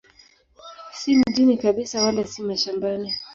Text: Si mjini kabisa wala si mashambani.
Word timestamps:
Si 0.93 1.15
mjini 1.15 1.57
kabisa 1.57 2.03
wala 2.05 2.27
si 2.27 2.41
mashambani. 2.43 3.13